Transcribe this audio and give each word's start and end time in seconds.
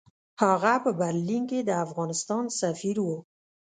هغه 0.41 0.73
په 0.83 0.91
برلین 0.99 1.43
کې 1.49 1.59
د 1.63 1.71
افغانستان 1.85 2.43
سفیر 2.61 2.97
وو. 3.05 3.17